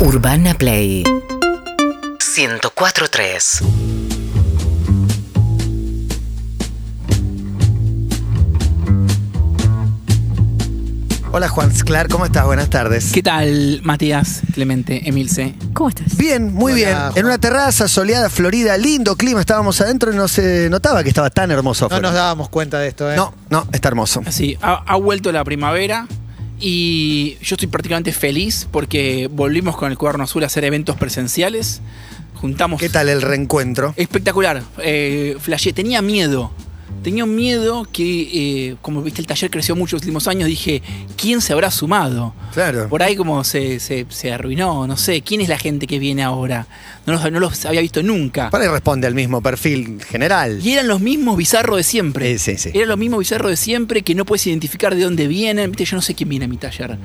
[0.00, 3.62] Urbana Play 104.3
[11.32, 12.44] Hola Juan Sclar, ¿cómo estás?
[12.46, 13.10] Buenas tardes.
[13.12, 15.54] ¿Qué tal, Matías, Clemente, Emilce?
[15.74, 16.16] ¿Cómo estás?
[16.16, 16.94] Bien, muy Hola, bien.
[16.96, 17.12] Juan.
[17.16, 19.40] En una terraza soleada, florida, lindo clima.
[19.40, 21.84] Estábamos adentro y no se notaba que estaba tan hermoso.
[21.84, 22.08] No afuera.
[22.08, 23.16] nos dábamos cuenta de esto, ¿eh?
[23.16, 24.22] no, no, está hermoso.
[24.26, 26.06] Así, ha, ha vuelto la primavera
[26.60, 31.80] y yo estoy prácticamente feliz porque volvimos con el cuaderno azul a hacer eventos presenciales.
[32.34, 32.80] Juntamos.
[32.80, 33.94] ¿Qué tal el reencuentro?
[33.96, 34.62] Espectacular.
[34.78, 35.72] Eh, flashé.
[35.72, 36.52] Tenía miedo.
[37.02, 40.48] Tenía un miedo que, eh, como viste, el taller creció mucho en los últimos años.
[40.48, 40.82] Dije,
[41.16, 42.34] ¿quién se habrá sumado?
[42.52, 42.88] Claro.
[42.88, 45.22] Por ahí como se, se- se arruinó, no sé.
[45.22, 46.66] ¿Quién es la gente que viene ahora?
[47.06, 48.50] No los, no los había visto nunca.
[48.50, 50.60] Para ahí responde al mismo perfil general.
[50.62, 52.38] Y eran los mismos bizarros de siempre.
[52.38, 52.76] Sí, sí, sí.
[52.76, 55.70] Eran los mismos bizarros de siempre que no puedes identificar de dónde vienen.
[55.70, 56.98] Viste, yo no sé quién viene a mi taller.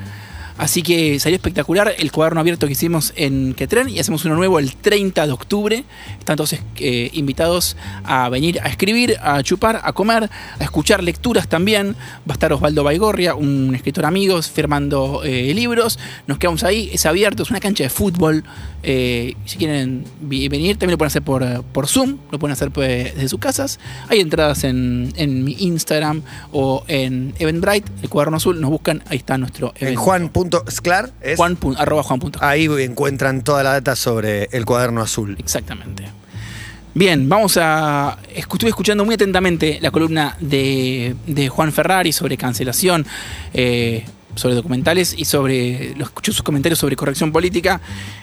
[0.57, 4.59] Así que salió espectacular el cuaderno abierto que hicimos en Quetren y hacemos uno nuevo
[4.59, 5.83] el 30 de octubre.
[6.19, 10.29] Están todos eh, invitados a venir a escribir, a chupar, a comer,
[10.59, 11.95] a escuchar lecturas también.
[12.29, 15.97] Va a estar Osvaldo Baigorria, un escritor amigo, firmando eh, libros.
[16.27, 18.43] Nos quedamos ahí, es abierto, es una cancha de fútbol.
[18.83, 23.15] Eh, si quieren venir, también lo pueden hacer por, por Zoom, lo pueden hacer pues,
[23.15, 23.79] desde sus casas.
[24.09, 28.59] Hay entradas en, en mi Instagram o en Eventbrite, el cuaderno azul.
[28.59, 30.01] Nos buscan, ahí está nuestro En evento.
[30.01, 31.37] juan.sclar es.
[31.37, 32.19] Juan arroba juan.
[32.41, 35.35] Ahí encuentran toda la data sobre el cuaderno azul.
[35.39, 36.05] Exactamente.
[36.95, 38.19] Bien, vamos a.
[38.35, 43.05] Estuve escuchando muy atentamente la columna de, de Juan Ferrari sobre cancelación,
[43.53, 45.93] eh, sobre documentales y sobre.
[45.95, 47.81] Lo escuché sus comentarios sobre corrección política.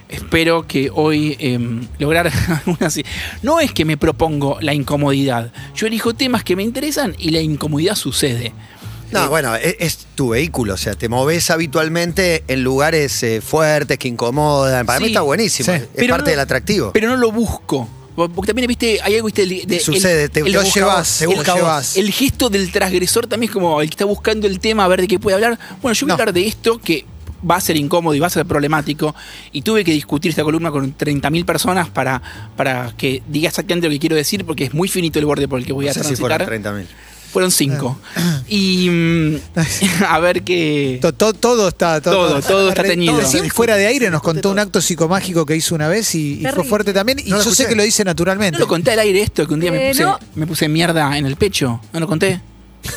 [0.09, 1.59] Espero que hoy eh,
[1.99, 2.31] lograr
[2.67, 3.05] alguna así.
[3.43, 5.53] No es que me propongo la incomodidad.
[5.75, 8.53] Yo elijo temas que me interesan y la incomodidad sucede.
[9.13, 13.41] No, Eh, bueno, es, es tu vehículo, o sea, te moves habitualmente en lugares eh,
[13.41, 14.87] fuertes que incomodan.
[14.87, 15.83] Para mí está buenísimo, Sí.
[15.95, 16.93] es parte no- del atractivo.
[16.93, 17.89] Pero no lo busco.
[18.29, 21.25] Porque también, viste, hay algo, viste, de- de- Sucede, el- te- el lo llevas, te
[21.25, 21.55] el- busca
[21.97, 25.01] el- gesto del transgresor también es como el que está buscando el tema a ver
[25.01, 25.59] de qué puede hablar.
[25.81, 27.05] Bueno, yo voy a hablar de esto que
[27.49, 29.15] va a ser incómodo y va a ser problemático.
[29.53, 32.21] Y tuve que discutir esta columna con 30.000 personas para,
[32.57, 35.59] para que diga exactamente lo que quiero decir, porque es muy finito el borde por
[35.59, 36.47] el que voy no a sé si transitar.
[36.47, 36.87] 30.000.
[37.33, 37.99] Fueron cinco.
[38.49, 39.37] y mm,
[40.09, 40.99] a ver qué.
[41.01, 43.17] To- to- todo está Todo, todo está teñido.
[43.21, 46.47] Recién fuera de aire nos contó un acto psicomágico que hizo una vez y, y
[46.47, 47.19] fue fuerte también.
[47.25, 48.59] Y No yo sé que lo dice naturalmente.
[48.59, 49.47] ¿No lo conté al aire esto?
[49.47, 50.19] Que un día me, Eh, puse, no.
[50.35, 51.81] me puse mierda en el pecho.
[51.93, 52.41] ¿No lo conté?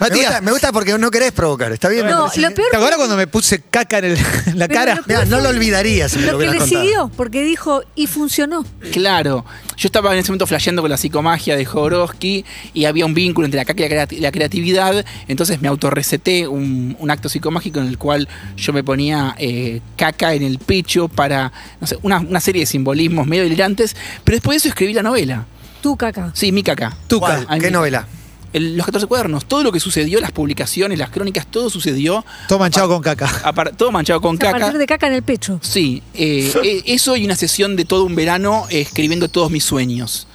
[0.00, 2.06] Me gusta, me gusta porque no querés provocar, está bien.
[2.06, 4.96] No, lo peor ¿te acuerdas cuando me puse caca en, el- en la cara?
[4.96, 6.82] lo peor Mirá, no lo olvidaría si me lo Lo que le contado.
[6.82, 8.64] siguió, porque dijo, y funcionó.
[8.92, 9.44] Claro,
[9.76, 13.44] yo estaba en ese momento flasheando con la psicomagia de Jodorowsky y había un vínculo
[13.46, 17.80] entre la caca y la creati- la creatividad, entonces me autorreceté un, un acto psicomágico
[17.80, 22.18] en el cual yo me ponía eh, caca en el pecho para, no sé, una,
[22.20, 25.44] una serie de simbolismos medio delirantes, pero después de eso escribí la novela.
[25.82, 26.30] Tú, caca.
[26.34, 26.96] Sí, mi caca.
[27.08, 27.44] Tuca.
[27.44, 27.60] ¿Cuál?
[27.60, 28.06] ¿Qué novela?
[28.54, 32.58] El- los 14 cuadernos, todo lo que sucedió, las publicaciones, las crónicas, todo sucedió, Todo
[32.60, 33.28] manchado con caca.
[33.76, 34.58] todo manchado con A caca.
[34.60, 35.58] partir de caca en el pecho.
[35.60, 39.64] Sí, eh, eh, eso y una sesión de todo un verano eh, escribiendo todos mis
[39.64, 40.26] sueños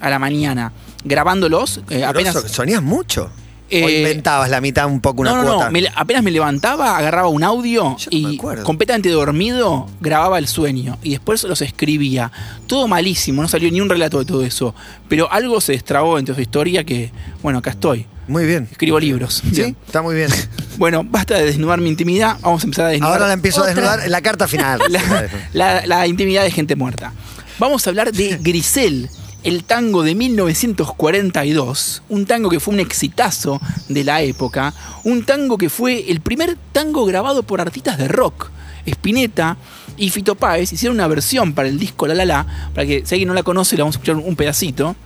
[0.00, 0.72] a la mañana,
[1.04, 2.34] grabándolos, eh, apenas...
[2.50, 3.30] ¿Sonías mucho?
[3.70, 5.64] ¿O Eh, inventabas la mitad un poco una no, no, cuota?
[5.66, 10.96] no, me apenas me levantaba, agarraba un audio Yo y completamente dormido grababa el sueño
[11.02, 12.32] y después los escribía.
[12.66, 14.74] Todo malísimo, no salió ni un relato de todo eso,
[15.08, 17.10] pero algo se destrabó entre su historia que,
[17.42, 18.06] bueno, acá estoy.
[18.26, 18.68] Muy bien.
[18.70, 19.42] Escribo libros.
[19.44, 19.50] ¿Sí?
[19.62, 19.76] Bien.
[19.86, 20.30] Está muy bien.
[20.78, 23.66] Bueno, basta de desnudar mi intimidad, vamos a empezar a desnudar Ahora la empiezo a
[23.66, 24.80] desnudar en la carta final.
[24.90, 27.12] la, la- la intimidad de gente muerta.
[27.58, 29.10] Vamos a hablar de Grisel,
[29.44, 35.58] el tango de 1942, un tango que fue un exitazo de la época, un tango
[35.58, 38.50] que fue el primer tango grabado por artistas de rock.
[38.86, 39.56] Spinetta
[39.96, 43.14] y Fito Páez hicieron una versión para el disco La La La, para que si
[43.14, 44.96] alguien no la conoce, le vamos a escuchar un pedacito.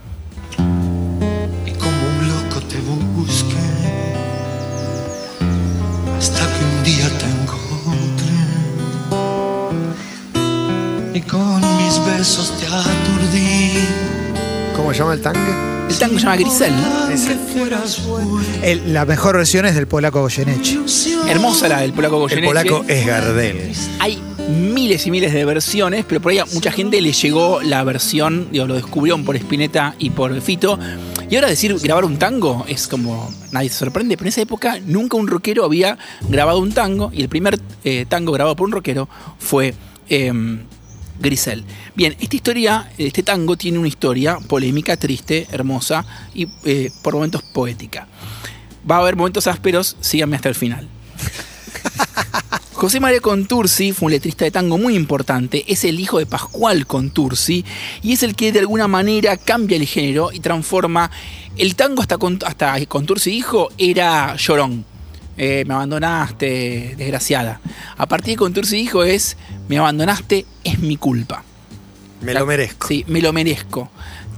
[6.23, 8.33] hasta que un día te encontré
[11.15, 13.82] y con mis besos te aturdí.
[14.93, 15.53] ¿Cómo se llama el tanque?
[15.89, 16.75] El tango se llama Grisel.
[18.63, 20.79] El- la mejor versión es del polaco Goyeneche.
[21.29, 22.47] Hermosa la del polaco El Goyeneche.
[22.47, 23.73] polaco es Gardel.
[24.01, 24.19] Hay
[24.51, 28.49] miles y miles de versiones, pero por ahí a mucha gente le llegó la versión,
[28.53, 30.79] digo, lo descubrieron por Spinetta y por Fito.
[31.31, 34.79] Y ahora decir grabar un tango es como nadie se sorprende, pero en esa época
[34.85, 35.97] nunca un rockero había
[36.29, 39.75] grabado un tango y el primer eh, tango grabado por un rockero fue
[40.11, 40.59] em,
[41.21, 41.65] Grisel.
[41.95, 46.05] Bien, esta historia, este tango tiene una historia polémica, triste, hermosa
[46.35, 48.07] y eh, por momentos poética.
[48.89, 50.89] Va a haber momentos ásperos, síganme hasta el final.
[52.73, 56.85] José María Contursi fue un letrista de tango muy importante, es el hijo de Pascual
[56.87, 57.65] Contursi
[58.03, 61.09] y es el que de alguna manera cambia el género y transforma
[61.57, 64.85] el tango hasta, hasta Contursi hijo era llorón.
[65.37, 67.61] Eh, me abandonaste, desgraciada.
[67.97, 69.37] A partir de Contursi hijo es
[69.69, 71.43] me abandonaste, es mi culpa.
[72.21, 72.87] Me lo merezco.
[72.87, 73.91] Sí, me lo merezco.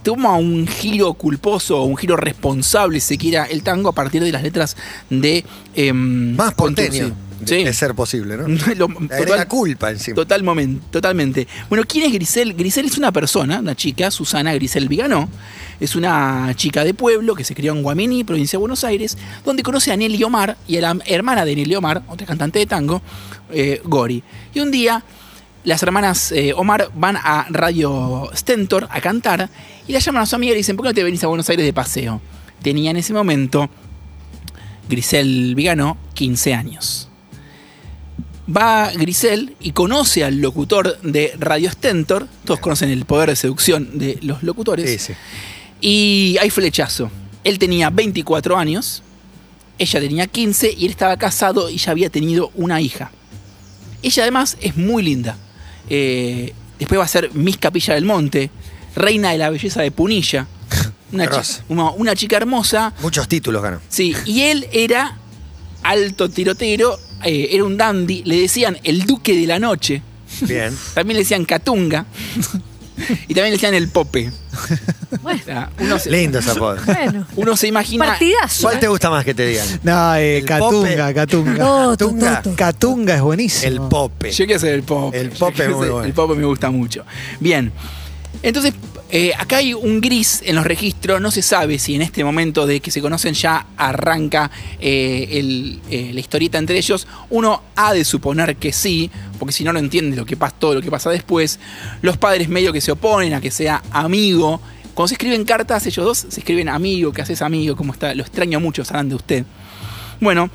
[0.03, 4.23] Toma un giro culposo o un giro responsable, si se quiera, el tango a partir
[4.23, 4.77] de las letras
[5.11, 5.45] de.
[5.75, 6.91] em, Más Contursi.
[7.01, 7.65] porteño, Sí.
[7.65, 8.47] de ser posible, ¿no?
[8.77, 10.15] Lo- agrega culpa encima.
[10.15, 10.43] Total
[10.91, 11.47] totalmente.
[11.69, 12.55] Bueno, ¿quién es Grisel?
[12.55, 15.29] Grisel es una persona, una chica, Susana Grisel Viganó.
[15.81, 19.63] Es una chica de pueblo que se crió en Guamini, provincia de Buenos Aires, donde
[19.63, 23.03] conoce a Nelly Omar y a la hermana de Nelly Omar, otra cantante de tango,
[23.51, 24.23] eh, Gori.
[24.55, 25.05] Y un día
[25.65, 29.49] las hermanas eh, Omar van a Radio Stentor a cantar
[29.89, 31.27] y la llaman a su amiga y le dicen, ¿por qué no te venís a
[31.27, 32.21] Buenos Aires de paseo?
[32.63, 33.69] Tenía en ese momento
[34.89, 37.09] Grisel Viganó 15 años
[38.55, 42.29] va Grisel y conoce al locutor de Radio Stentor.
[42.45, 44.91] Todos conocen el poder de seducción de los locutores.
[44.91, 45.13] Sí, sí.
[45.81, 47.11] Y hay flechazo.
[47.43, 49.03] Él tenía 24 años,
[49.79, 53.11] ella tenía 15 y él estaba casado y ya había tenido una hija.
[54.03, 55.37] Ella además es muy linda.
[55.91, 58.51] Eh, después va a ser Miss Capilla del Monte,
[58.97, 60.47] reina de la belleza de Punilla.
[61.13, 61.65] Una, chi- Hermosa.
[61.69, 62.93] una- una chica hermosa.
[63.01, 63.81] Muchos títulos ganó.
[63.89, 65.17] Sí, y él era
[65.83, 70.03] alto tirotero, eh, era un dandy, le decían el duque de la noche,
[70.43, 70.77] Bien.
[70.95, 72.07] también le decían Catunga
[72.97, 74.31] y también le decían el Pope.
[75.23, 76.77] Bueno, O sea, uno, se, Lindo ese apodo.
[76.87, 77.27] bueno.
[77.37, 78.07] uno se imagina...
[78.07, 78.63] Partidazo.
[78.63, 78.81] ¿Cuál ¿eh?
[78.81, 79.67] te gusta más que te digan?
[79.83, 81.15] No, eh, Catunga, Pope.
[81.15, 82.43] Catunga.
[82.57, 83.15] Catunga.
[83.17, 83.73] Es buenísimo.
[83.73, 84.31] El pope.
[84.33, 85.21] Yo quiero ser el Pope.
[85.21, 86.05] El Pope es muy ser- bueno.
[86.07, 87.05] El Pope me gusta mucho.
[87.41, 87.73] Bien.
[88.43, 88.75] Entonces,
[89.11, 91.21] eh, acá hay un gris en los registros.
[91.21, 96.11] No se sabe si en este momento de que se conocen ya arranca eh, eh,
[96.13, 97.07] la historieta entre ellos.
[97.31, 100.75] Uno ha de suponer que sí, porque si no, no entiende lo que pasa, todo
[100.75, 101.61] lo que pasa después.
[102.03, 104.61] Los padres medio que se oponen a que sea amigo.
[104.95, 108.15] Cuando se escriben cartas, ellos dos se escriben amigo, que haces amigo, cómo está.
[108.15, 109.45] Lo extraño mucho, sabrán de usted.
[110.21, 110.51] Bueno,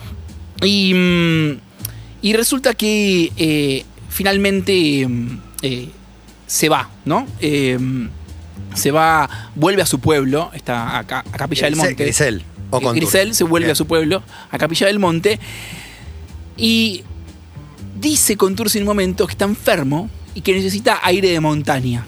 [0.63, 5.39] y, mm, resulta que finalmente mm,
[6.47, 7.27] se va, ¿no?
[8.75, 11.95] Se va, vuelve a su pueblo, está acá, a Capilla del Monte.
[12.03, 12.43] Grisel.
[12.69, 13.71] O con Grisel se vuelve Bien.
[13.71, 14.21] a su pueblo,
[14.51, 15.39] a Capilla del Monte,
[16.57, 17.03] y
[17.99, 22.05] dice con Tursi en un momento que está enfermo y que necesita aire de montaña.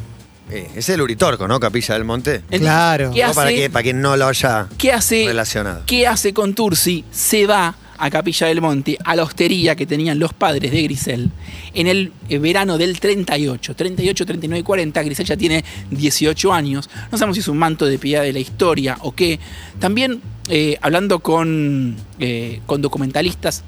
[0.50, 1.60] Eh, es el Uritorco, ¿no?
[1.60, 2.36] Capilla del Monte.
[2.36, 3.12] Entonces, Claro.
[3.14, 3.56] ¿Qué No, para, hace?
[3.58, 5.24] que, para quien no lo haya ¿Qué hace?
[5.26, 5.84] relacionado.
[5.86, 7.06] ¿Qué hace con Tursi?
[7.12, 11.30] Se va a Capilla del Monte, a la hostería que tenían los padres de Grisel,
[11.76, 13.76] en el eh, verano del 38.
[13.76, 15.04] 38, 39 y 40.
[15.04, 16.90] Grisel ya tiene 18 años.
[17.12, 19.40] No sabemos si es un manto de piedad de la historia o qué.
[19.80, 20.20] También,
[20.50, 23.64] eh, hablando con, eh, con documentalistas,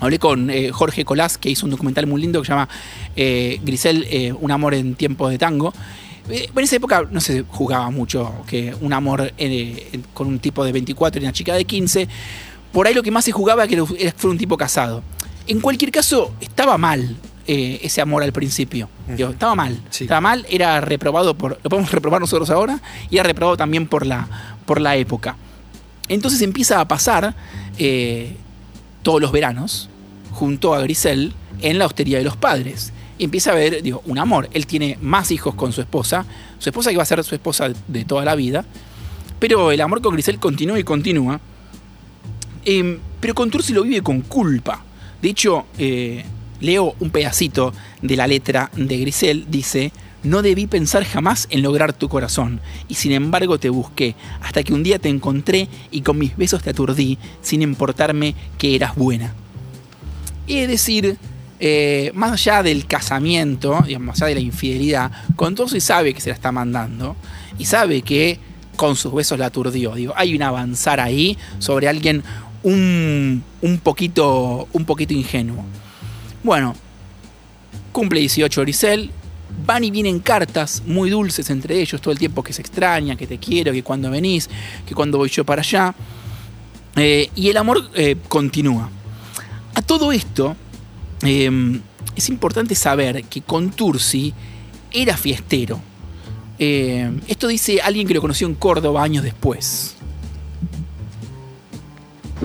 [0.00, 2.68] Hablé con Jorge Colás, que hizo un documental muy lindo que se llama
[3.16, 5.74] Grisel, un amor en tiempos de tango.
[6.28, 9.32] En esa época no se jugaba mucho que un amor
[10.14, 12.06] con un tipo de 24 y una chica de 15.
[12.72, 15.02] Por ahí lo que más se jugaba era que era- fue un tipo casado.
[15.46, 17.16] En cualquier caso, estaba mal
[17.46, 18.90] eh, ese amor al principio.
[19.16, 19.80] Digo, estaba mal.
[19.88, 20.04] Sí.
[20.04, 21.58] Estaba mal, era reprobado por.
[21.62, 24.28] Lo podemos reprobar nosotros ahora, y era reprobado también por la,
[24.66, 25.36] por la época.
[26.08, 27.34] Entonces empieza a pasar
[27.78, 28.36] eh,
[29.02, 29.88] todos los veranos
[30.32, 31.32] junto a Grisel
[31.62, 32.92] en la hostería de los padres.
[33.16, 34.48] Y empieza a ver, digo, un amor.
[34.52, 36.26] Él tiene más hijos con su esposa,
[36.58, 38.64] su esposa que va a ser su esposa de toda la vida,
[39.38, 41.40] pero el amor con Grisel continúa y continúa.
[42.64, 44.84] Eh, pero con Tursi lo vive con culpa.
[45.20, 46.24] De hecho, eh,
[46.60, 47.72] leo un pedacito
[48.02, 52.94] de la letra de Grisel, dice, no debí pensar jamás en lograr tu corazón, y
[52.94, 56.70] sin embargo te busqué, hasta que un día te encontré y con mis besos te
[56.70, 59.34] aturdí, sin importarme que eras buena.
[60.46, 61.16] Y es decir,
[61.60, 66.14] eh, más allá del casamiento, digamos, más allá de la infidelidad, con todo y sabe
[66.14, 67.16] que se la está mandando,
[67.58, 68.38] y sabe que
[68.76, 69.92] con sus besos la aturdió.
[70.16, 72.22] Hay un avanzar ahí sobre alguien
[72.62, 75.64] un, un, poquito, un poquito ingenuo.
[76.42, 76.74] Bueno,
[77.92, 79.10] cumple 18 Grisel,
[79.64, 83.26] van y vienen cartas muy dulces entre ellos todo el tiempo que se extraña, que
[83.26, 84.48] te quiero, que cuando venís,
[84.86, 85.94] que cuando voy yo para allá.
[86.96, 88.90] Eh, y el amor eh, continúa.
[89.74, 90.56] A todo esto,
[91.22, 91.80] eh,
[92.16, 94.34] es importante saber que Contursi
[94.90, 95.80] era fiestero.
[96.58, 99.94] Eh, esto dice alguien que lo conoció en Córdoba años después.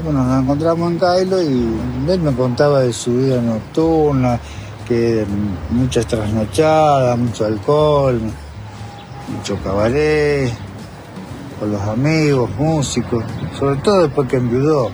[0.01, 4.39] Bueno, nos encontramos en Cailo y él me contaba de su vida nocturna,
[4.88, 5.23] que
[5.69, 8.19] muchas trasnochadas, mucho alcohol,
[9.38, 10.51] mucho cabaret,
[11.59, 13.23] con los amigos, músicos,
[13.57, 14.85] sobre todo después que enviudó.
[14.88, 14.91] O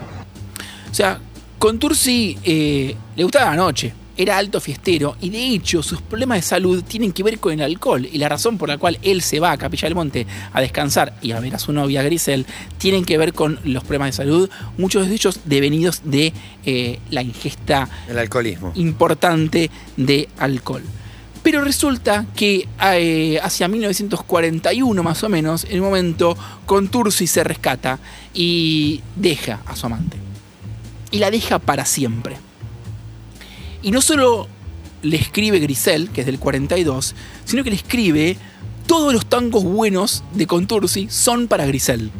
[0.94, 1.20] sea,
[1.58, 3.94] Contursi eh, le gustaba la noche.
[4.20, 7.62] Era alto fiestero y de hecho sus problemas de salud tienen que ver con el
[7.62, 10.60] alcohol y la razón por la cual él se va a Capilla del Monte a
[10.60, 12.46] descansar y a ver a su novia Grisel
[12.78, 16.34] tienen que ver con los problemas de salud, muchos de ellos devenidos de
[16.66, 18.74] eh, la ingesta El alcoholismo.
[18.76, 20.84] importante de alcohol.
[21.42, 28.00] Pero resulta que eh, hacia 1941 más o menos, en el momento, Contursi se rescata
[28.34, 30.18] y deja a su amante.
[31.12, 32.49] Y la deja para siempre.
[33.82, 34.48] Y no solo
[35.02, 38.38] le escribe Grisel, que es del 42, sino que le escribe
[38.88, 42.12] todos los tangos buenos de Contursi son para Grisel.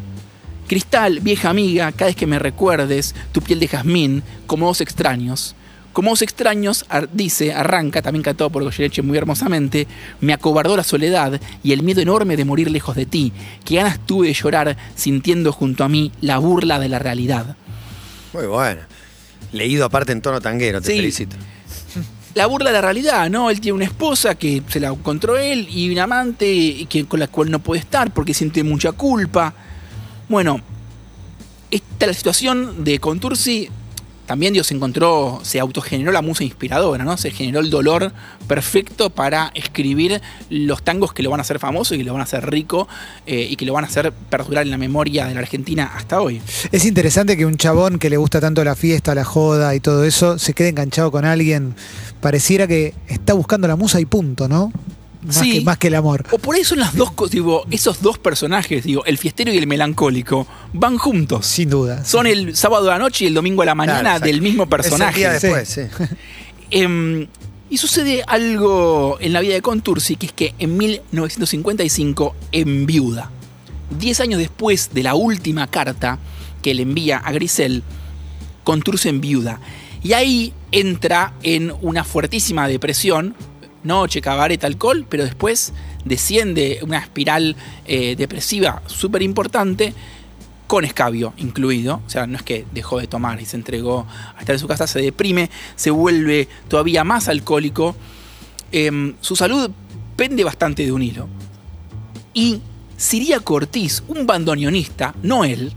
[0.68, 5.56] Cristal, vieja amiga, cada vez que me recuerdes, tu piel de jazmín, como dos extraños.
[5.92, 9.88] Como dos extraños, dice, arranca, también cantado por Goyeneche muy hermosamente,
[10.20, 13.32] me acobardó la soledad y el miedo enorme de morir lejos de ti,
[13.64, 17.56] que ganas tuve de llorar sintiendo junto a mí la burla de la realidad.
[18.32, 18.82] Muy bueno.
[19.52, 20.96] Leído aparte en tono tanguero, te Sí.
[20.98, 21.36] felicito.
[22.34, 23.50] la burla de la realidad, ¿no?
[23.50, 27.26] Él tiene una esposa que se la encontró él y un amante que, con la
[27.26, 29.52] cual no puede estar porque siente mucha culpa.
[30.28, 30.60] Bueno,
[31.72, 33.68] esta es la situación de Contursi.
[34.30, 37.16] También Dios encontró, se autogeneró la musa inspiradora, ¿no?
[37.16, 38.12] Se generó el dolor
[38.46, 42.20] perfecto para escribir los tangos que lo van a hacer famoso y que lo van
[42.20, 42.86] a hacer rico
[43.26, 46.20] eh, y que lo van a hacer perdurar en la memoria de la Argentina hasta
[46.20, 46.40] hoy.
[46.70, 50.04] Es interesante que un chabón que le gusta tanto la fiesta, la joda y todo
[50.04, 51.74] eso, se quede enganchado con alguien.
[52.20, 54.72] Pareciera que está buscando la musa y punto, ¿no?
[55.22, 55.52] Más, Sí.
[55.58, 56.24] que, más que el amor.
[56.30, 59.58] O por ahí son las dos cosas, digo, esos dos personajes, digo, el fiestero y
[59.58, 61.44] el melancólico, van juntos.
[61.46, 62.04] Sin duda.
[62.04, 64.62] Son el sábado a la noche y el domingo a la mañana Claro, del mismo
[64.62, 65.18] Es el personaje.
[65.18, 65.82] día después, sí.
[66.70, 67.26] Em,
[67.68, 73.30] y sucede algo en la vida de Contursi, que es que en 1955 enviuda.
[73.98, 76.18] Diez años después de la última carta
[76.62, 77.82] que le envía a Grisel,
[78.64, 79.60] Contursi enviuda.
[80.02, 83.34] Y ahí entra en una fuertísima depresión,
[83.84, 85.72] noche, cabaret, alcohol, pero después
[86.04, 89.94] desciende una espiral eh, depresiva súper importante
[90.66, 94.06] con escabio incluido, o sea, no es que dejó de tomar y se entregó
[94.36, 97.96] a estar en su casa, se deprime, se vuelve todavía más alcohólico,
[98.72, 99.70] Em, su salud
[100.16, 101.28] pende bastante de un hilo.
[102.32, 102.60] Y
[102.96, 105.72] Siria Cortiz, un bandoneonista, no él,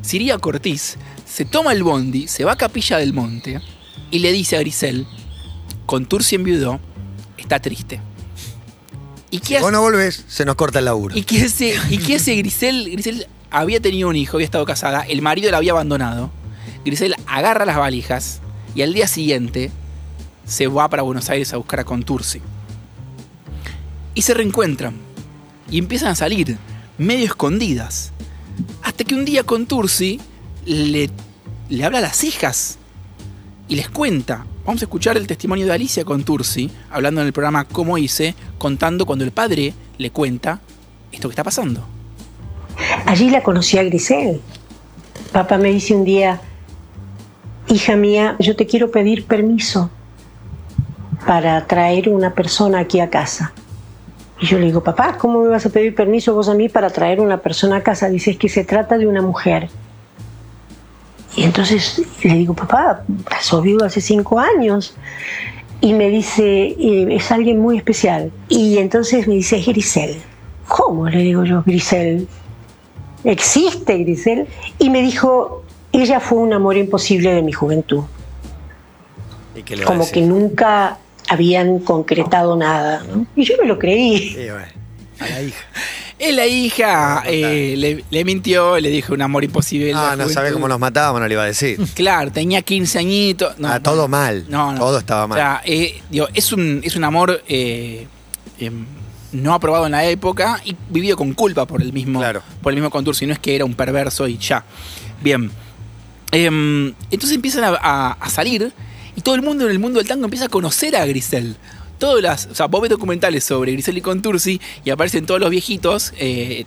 [0.00, 0.96] Siria Cortiz,
[1.26, 3.60] se toma el bondi, se va a Capilla del Monte
[4.10, 5.06] y le dice a Grisel,
[5.84, 6.80] con Turci enviudó,
[7.48, 8.00] está triste.
[9.30, 9.62] ¿Y qué hace?
[9.62, 11.16] vos no volvés, se nos corta el laburo.
[11.16, 12.90] ¿Y qué hace, y qué hace Grisel?
[12.90, 16.30] Grisel había tenido un hijo, había estado casada, el marido la había abandonado.
[16.84, 18.40] Grisel agarra las valijas
[18.74, 19.70] y al día siguiente
[20.46, 22.40] se va para Buenos Aires a buscar a Contursi.
[24.14, 24.94] Y se reencuentran
[25.70, 26.58] y empiezan a salir
[26.98, 28.12] medio escondidas.
[28.82, 30.20] Hasta que un día Contursi
[30.66, 31.10] le,
[31.68, 32.78] le habla a las hijas
[33.68, 34.44] y les cuenta.
[34.68, 39.06] Vamos a escuchar el testimonio de Alicia Contursi, hablando en el programa Cómo hice, contando
[39.06, 40.60] cuando el padre le cuenta
[41.10, 41.86] esto que está pasando.
[43.06, 44.42] Allí la conocí a Grisel.
[45.32, 46.42] Papá me dice un día,
[47.68, 49.90] hija mía, yo te quiero pedir permiso
[51.26, 53.54] para traer una persona aquí a casa.
[54.38, 56.90] Y yo le digo, papá, ¿cómo me vas a pedir permiso vos a mí para
[56.90, 58.10] traer una persona a casa?
[58.10, 59.70] Dice, es que se trata de una mujer.
[61.38, 64.94] Y entonces le digo, papá, pasó vivo hace cinco años.
[65.80, 66.42] Y me dice,
[66.76, 68.32] "Eh, es alguien muy especial.
[68.48, 70.16] Y entonces me dice, es Grisel.
[70.66, 71.08] ¿Cómo?
[71.08, 72.26] Le digo yo, Grisel.
[73.22, 74.48] ¿Existe Grisel?
[74.80, 78.02] Y me dijo, ella fue un amor imposible de mi juventud.
[79.54, 80.14] ¿Y qué le va a Como decir?
[80.14, 83.04] que nunca habían concretado nada.
[83.08, 83.26] ¿no?
[83.36, 84.30] Y yo me lo creí.
[84.30, 84.66] Sí, bueno,
[85.20, 85.64] a la hija.
[86.20, 89.92] Eh, la hija eh, le, le mintió, le dijo un amor imposible.
[89.94, 91.78] Ah, no sabe cómo nos matábamos, no le iba a decir.
[91.94, 93.58] Claro, tenía 15 añitos.
[93.58, 93.82] No, Ah, no.
[93.82, 94.44] todo mal.
[94.48, 94.78] No, no.
[94.80, 95.38] Todo estaba mal.
[95.38, 98.06] O sea, eh, digo, es, un, es un amor eh,
[98.58, 98.84] em,
[99.32, 102.42] no aprobado en la época y vivido con culpa por el mismo, Claro.
[102.62, 103.24] por el mismo Contursi.
[103.26, 104.64] No es que era un perverso y ya.
[105.22, 105.50] Bien.
[106.32, 108.72] Em, entonces empiezan a, a- a salir
[109.16, 111.56] y todo el mundo en el mundo del tango empieza a conocer a Grisel.
[111.98, 115.50] Todas las, o sea, vos ves documentales sobre Grisel y Contursi y aparecen todos los
[115.50, 116.64] viejitos, eh,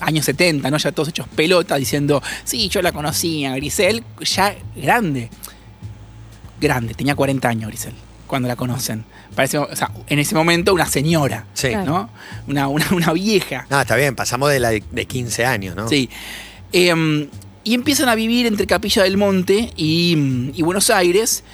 [0.00, 0.76] años 70, ¿no?
[0.78, 5.28] Ya todos hechos pelota diciendo, sí, yo la conocí a Grisel, ya grande
[6.60, 7.94] grande, tenía 40 años Grisel,
[8.26, 9.04] cuando la conocen.
[9.34, 11.70] Parece, o sea, en ese momento una señora, Sí.
[11.74, 12.10] ¿no?
[12.46, 13.66] Una, una, una vieja.
[13.70, 15.88] No, está bien, pasamos de la de, de 15 años, ¿no?
[15.88, 16.10] Sí.
[16.72, 17.28] Em,
[17.64, 21.44] y empiezan a vivir entre Capilla del Monte y, y Buenos Aires.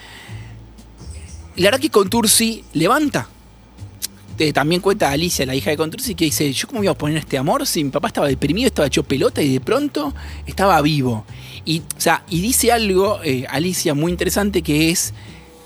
[1.57, 3.29] La verdad que Contursi levanta.
[4.39, 7.17] Eh, también cuenta Alicia, la hija de Contursi, que dice, yo cómo iba a poner
[7.17, 10.13] este amor si mi papá estaba deprimido, estaba hecho pelota y de pronto
[10.45, 11.25] estaba vivo.
[11.65, 11.83] Y,
[12.29, 15.15] dice algo, eh, Alicia, muy interesante, que es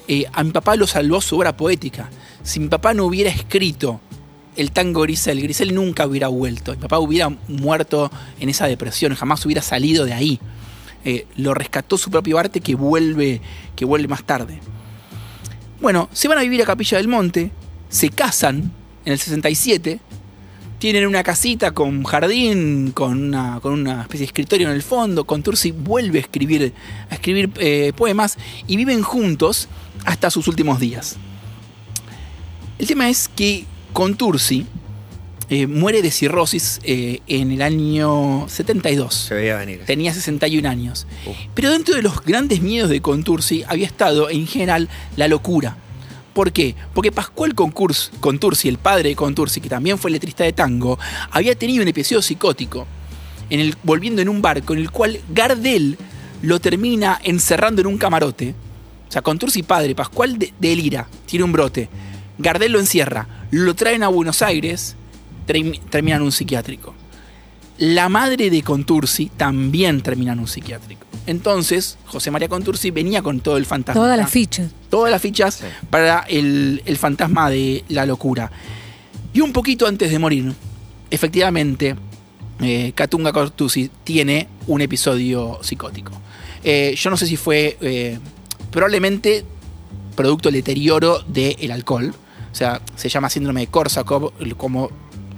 [0.07, 2.09] eh, a mi papá lo salvó su obra poética.
[2.45, 4.01] Si mi papá no hubiera escrito
[4.55, 6.71] el tango Grisel, Grisel nunca hubiera vuelto.
[6.71, 10.41] Mi papá hubiera muerto en esa depresión, jamás hubiera salido de ahí.
[11.35, 13.41] Lo rescató su propio arte que vuelve,
[13.75, 14.61] que vuelve más tarde.
[15.81, 17.51] Bueno, se van a vivir a Capilla del Monte,
[17.89, 18.71] se casan
[19.07, 19.99] en el 67,
[20.79, 25.25] tienen una casita con jardín, con una, con una especie de escritorio en el fondo.
[25.25, 26.75] Contursi vuelve a escribir,
[27.09, 29.69] a escribir eh, poemas y viven juntos
[30.05, 31.17] hasta sus últimos días.
[32.79, 34.67] El tema es que Contursi
[35.51, 39.15] eh, muere de cirrosis eh, en el año 72.
[39.15, 39.83] Se veía venir.
[39.85, 41.07] Tenía 61 años.
[41.55, 45.77] Pero dentro de los grandes miedos de Contursi había estado en general la locura.
[46.33, 46.77] ¿Por qué?
[46.95, 50.99] Porque Pascual Contursi, el padre de Contursi, que también fue letrista de tango,
[51.33, 52.87] había tenido un episodio psicótico,
[53.51, 55.99] en el, volviendo en un barco, en el cual Gardel
[56.43, 58.55] lo termina encerrando en un camarote.
[59.09, 61.89] O sea, Contursi padre, Pascual de- delira, tiene un brote.
[62.39, 64.95] Gardel lo encierra, lo traen a Buenos Aires,
[65.91, 66.95] termina en un psiquiátrico.
[67.79, 71.07] La madre de Contursi también termina en un psiquiátrico.
[71.27, 74.01] Entonces, José María Contursi venía con todo el fantasma.
[74.03, 74.71] Todas las fichas.
[74.91, 78.51] Todas las fichas para el, el fantasma de la locura.
[79.33, 80.53] Y un poquito antes de morir,
[81.11, 81.97] efectivamente,
[82.61, 86.13] eh, Katunga Contursi tiene un episodio psicótico.
[86.63, 88.19] Eh, yo no sé si fue eh,
[88.71, 89.45] probablemente
[90.17, 92.13] producto del deterioro del alcohol.
[92.53, 94.91] O sea, se llama síndrome de Korsakoff, el- como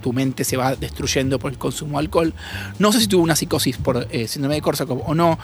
[0.02, 2.34] tu mente se va destruyendo por el consumo de alcohol.
[2.78, 5.38] No sé si tuvo una psicosis por eh, síndrome de Korsakoff o no.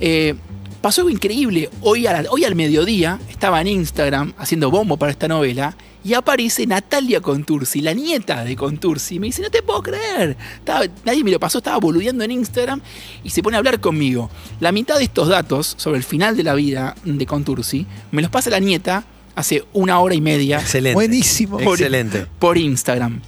[0.00, 0.34] Eh,
[0.80, 1.68] pasó algo increíble.
[1.82, 6.14] Hoy, a la- hoy al mediodía estaba en Instagram haciendo bombo para esta novela y
[6.14, 9.16] aparece Natalia Contursi, la nieta de Contursi.
[9.16, 10.36] Y me dice, no te puedo creer.
[10.58, 12.80] Estaba- nadie me lo pasó, estaba boludeando en Instagram
[13.24, 14.30] y se pone a hablar conmigo.
[14.60, 18.30] La mitad de estos datos sobre el final de la vida de Contursi me los
[18.30, 20.94] pasa la nieta hace una hora y media Excelente.
[20.94, 21.60] Buenísimo.
[21.60, 22.26] Excelente.
[22.38, 23.20] por Instagram.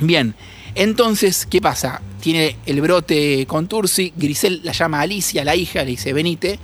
[0.00, 0.34] Bien,
[0.74, 2.00] entonces, ¿qué pasa?
[2.20, 6.58] Tiene el brote con Tursi, Grisel la llama a Alicia, la hija, le dice, venite.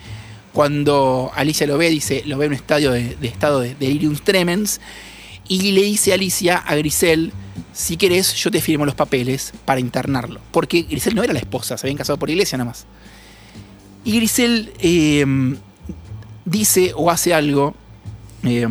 [0.53, 4.81] Cuando Alicia lo ve, dice, lo ve en un estadio de, estado de delirium tremens.
[5.49, 7.33] Y le dice a Alicia, a Grisel,
[7.75, 10.41] si querés, yo te firmo los papeles para internarlo.
[10.51, 12.87] Porque Grisel no era la esposa, se habían casado por iglesia nada más.
[14.05, 15.27] Y Grisel eh,
[16.47, 17.75] dice o hace algo
[18.45, 18.67] eh,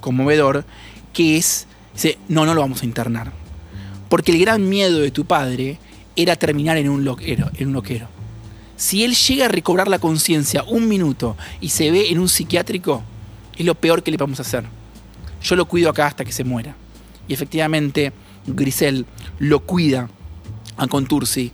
[0.00, 0.64] conmovedor,
[1.12, 1.66] que es,
[2.28, 3.45] no, no lo vamos a internar.
[4.08, 5.78] Porque el gran miedo de tu padre
[6.14, 7.50] era terminar en un loquero.
[7.56, 8.08] En un loquero.
[8.76, 13.02] Si él llega a recobrar la conciencia un minuto y se ve en un psiquiátrico,
[13.56, 14.64] es lo peor que le vamos a hacer.
[15.42, 16.76] Yo lo cuido acá hasta que se muera.
[17.28, 18.12] Y efectivamente,
[18.46, 19.06] Grisel
[19.38, 20.08] lo cuida
[20.76, 21.52] a Contursi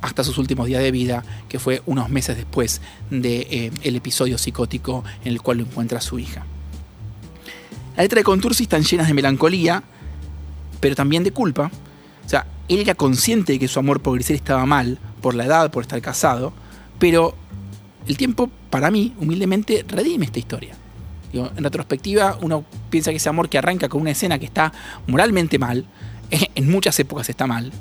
[0.00, 3.96] hasta sus últimos días de vida, que fue unos meses después del de, eh, el
[3.96, 6.44] episodio psicótico en el cual lo encuentra su hija.
[7.96, 9.82] La letra de Contursi están llenas de melancolía,
[10.84, 11.70] pero también de culpa.
[12.26, 15.46] O sea, él era consciente de que su amor por Grisel estaba mal, por la
[15.46, 16.52] edad, por estar casado,
[16.98, 17.34] pero
[18.06, 20.76] el tiempo, para mí, humildemente, redime esta historia.
[21.32, 24.74] Digo, en retrospectiva, uno piensa que ese amor que arranca con una escena que está
[25.06, 25.86] moralmente mal,
[26.54, 27.72] en muchas épocas está mal,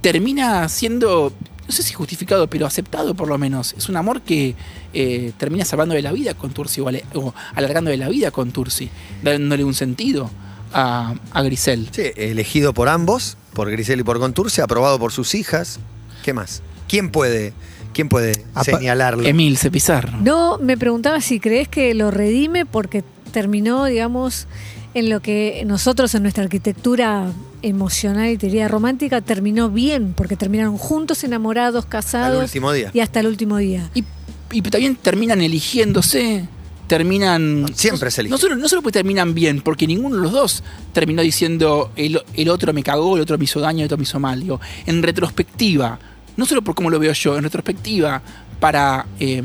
[0.00, 1.32] termina siendo,
[1.66, 3.74] no sé si justificado, pero aceptado por lo menos.
[3.76, 4.54] Es un amor que
[4.94, 8.90] eh, termina salvando de la vida con Tursi o, alargando de la vida con Tursi,
[9.24, 10.30] dándole un sentido
[10.72, 11.88] a, a Grisel.
[11.92, 15.78] Sí, elegido por ambos, por Grisel y por Contursi, aprobado por sus hijas.
[16.24, 16.62] ¿Qué más?
[16.88, 17.52] ¿Quién puede,
[17.92, 19.26] quién puede Apa- señalarlo?
[19.26, 20.18] Emil Cepizarro.
[20.20, 23.02] No, me preguntaba si crees que lo redime porque
[23.32, 24.46] terminó, digamos,
[24.94, 27.30] en lo que nosotros en nuestra arquitectura
[27.62, 32.90] emocional y teoría romántica terminó bien, porque terminaron juntos, enamorados, casados último día.
[32.94, 33.90] y hasta el último día.
[33.94, 34.04] Y,
[34.52, 36.48] y también terminan eligiéndose,
[36.88, 37.66] terminan...
[37.74, 38.32] Siempre no, se elige.
[38.32, 42.20] No solo, no solo porque terminan bien, porque ninguno de los dos terminó diciendo el,
[42.34, 44.40] el otro me cagó, el otro me hizo daño, el otro me hizo mal.
[44.40, 45.98] Digo, en retrospectiva,
[46.36, 48.20] no solo por cómo lo veo yo, en retrospectiva,
[48.58, 49.42] para, eh,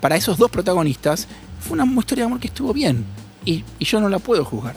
[0.00, 1.28] para esos dos protagonistas,
[1.60, 3.04] fue una historia de amor que estuvo bien.
[3.44, 4.76] Y, y yo no la puedo juzgar.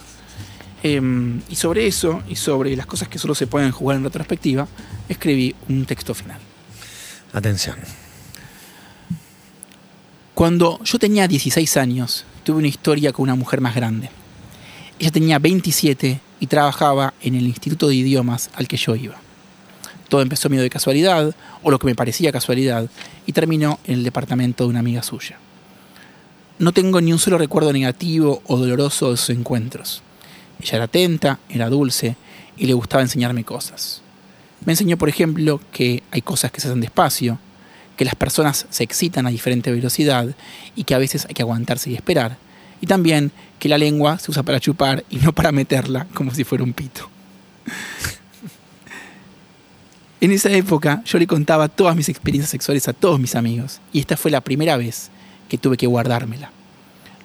[0.83, 0.99] Eh,
[1.47, 4.67] y sobre eso, y sobre las cosas que solo se pueden jugar en retrospectiva,
[5.07, 6.39] escribí un texto final.
[7.33, 7.77] Atención.
[10.33, 14.09] Cuando yo tenía 16 años, tuve una historia con una mujer más grande.
[14.97, 19.15] Ella tenía 27 y trabajaba en el Instituto de Idiomas al que yo iba.
[20.07, 22.89] Todo empezó medio de casualidad, o lo que me parecía casualidad,
[23.25, 25.37] y terminó en el departamento de una amiga suya.
[26.59, 30.01] No tengo ni un solo recuerdo negativo o doloroso de sus encuentros.
[30.61, 32.15] Ella era atenta, era dulce
[32.55, 34.01] y le gustaba enseñarme cosas.
[34.63, 37.39] Me enseñó, por ejemplo, que hay cosas que se hacen despacio,
[38.01, 40.27] que las personas se excitan a diferente velocidad
[40.75, 42.35] y que a veces hay que aguantarse y esperar,
[42.81, 46.43] Y también que la lengua se usa para chupar y no para meterla como si
[46.43, 47.07] fuera un pito.
[50.19, 53.99] En esa época yo le contaba todas mis experiencias sexuales a todos mis amigos y
[53.99, 55.11] esta fue la primera vez
[55.47, 56.49] que tuve que guardármela.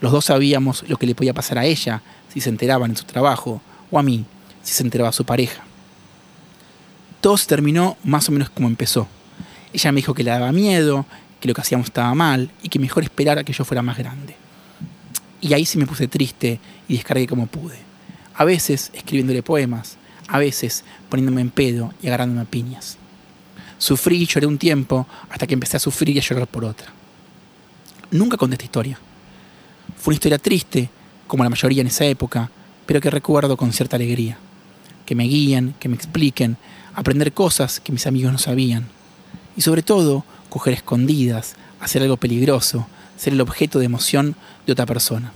[0.03, 3.05] Los dos sabíamos lo que le podía pasar a ella si se enteraban en su
[3.05, 4.27] trabajo o a mí
[4.63, 5.65] si se enteraba su pareja.
[7.23, 9.09] Todo se terminó más o menos como empezó.
[9.77, 11.05] Ella me dijo que le daba miedo,
[11.39, 14.35] que lo que hacíamos estaba mal y que mejor esperara que yo fuera más grande.
[15.43, 16.59] Y ahí sí me puse triste
[16.89, 17.77] y descargué como pude.
[18.37, 22.97] A veces escribiéndole poemas, a veces poniéndome en pedo y agarrándome a piñas.
[23.77, 26.87] Sufrí y lloré un tiempo hasta que empecé a sufrir y a llorar por otra.
[28.13, 28.99] Nunca conté esta historia.
[29.99, 30.89] Fue una historia triste,
[31.27, 32.51] como la mayoría en esa época,
[32.87, 34.39] pero que recuerdo con cierta alegría.
[35.05, 36.57] Que me guíen, que me expliquen,
[36.95, 38.96] aprender cosas que mis amigos no sabían.
[39.57, 44.87] Y sobre todo, coger escondidas, hacer algo peligroso, ser el objeto de emoción de otra
[44.87, 45.33] persona.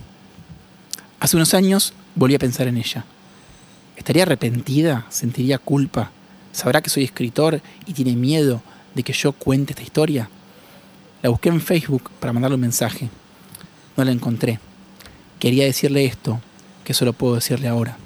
[1.19, 3.05] Hace unos años volví a pensar en ella.
[3.95, 5.05] ¿Estaría arrepentida?
[5.09, 6.11] ¿Sentiría culpa?
[6.51, 8.61] ¿Sabrá que soy escritor y tiene miedo
[8.95, 10.29] de que yo cuente esta historia?
[11.21, 13.09] La busqué en Facebook para mandarle un mensaje.
[13.95, 14.59] No la encontré.
[15.39, 16.41] Quería decirle esto,
[16.83, 17.97] que solo puedo decirle ahora.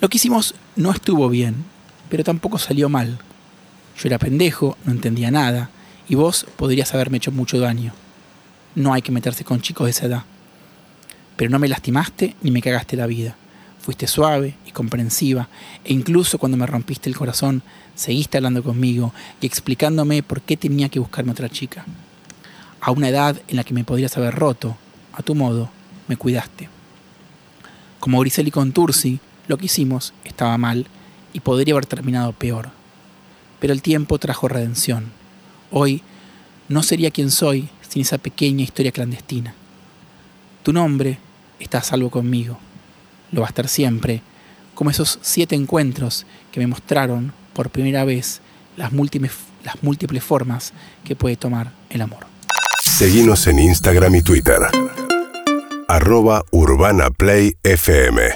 [0.00, 1.64] Lo que hicimos no estuvo bien,
[2.08, 3.18] pero tampoco salió mal.
[4.02, 5.70] Yo era pendejo, no entendía nada,
[6.08, 7.92] y vos podrías haberme hecho mucho daño.
[8.74, 10.24] No hay que meterse con chicos de esa edad.
[11.36, 13.36] Pero no me lastimaste ni me cagaste la vida.
[13.80, 15.48] Fuiste suave y comprensiva,
[15.84, 17.62] e incluso cuando me rompiste el corazón,
[17.94, 21.84] seguiste hablando conmigo y explicándome por qué tenía que buscarme otra chica.
[22.80, 24.76] A una edad en la que me podrías haber roto,
[25.12, 25.70] a tu modo,
[26.08, 26.68] me cuidaste.
[28.00, 30.88] Como Grisel y Contursi, lo que hicimos estaba mal
[31.32, 32.81] y podría haber terminado peor.
[33.62, 35.12] Pero el tiempo trajo redención.
[35.70, 36.02] Hoy
[36.68, 39.54] no sería quien soy sin esa pequeña historia clandestina.
[40.64, 41.20] Tu nombre
[41.60, 42.58] está a salvo conmigo.
[43.30, 44.20] Lo va a estar siempre,
[44.74, 48.40] como esos siete encuentros que me mostraron por primera vez
[48.76, 50.72] las múltiples, formas
[51.04, 52.26] que puede tomar el amor.
[52.82, 54.58] Seguimos en Instagram y Twitter.
[55.86, 58.34] Arroba Urbana Play FM.